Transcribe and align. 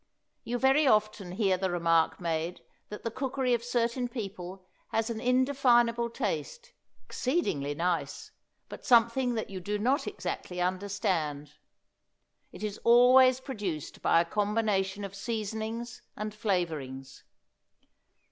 You 0.43 0.57
very 0.57 0.87
often 0.87 1.33
hear 1.33 1.57
the 1.57 1.69
remark 1.69 2.19
made 2.19 2.61
that 2.89 3.03
the 3.03 3.11
cookery 3.11 3.53
of 3.53 3.63
certain 3.63 4.07
people 4.09 4.65
has 4.87 5.11
an 5.11 5.21
indefinable 5.21 6.09
taste, 6.09 6.73
exceedingly 7.05 7.75
nice, 7.75 8.31
but 8.67 8.83
something 8.83 9.35
that 9.35 9.51
you 9.51 9.59
do 9.59 9.77
not 9.77 10.07
exactly 10.07 10.59
understand. 10.59 11.53
It 12.51 12.63
is 12.63 12.79
always 12.83 13.39
produced 13.39 14.01
by 14.01 14.19
a 14.19 14.25
combination 14.25 15.03
of 15.03 15.13
seasonings 15.13 16.01
and 16.15 16.33
flavorings. 16.33 17.23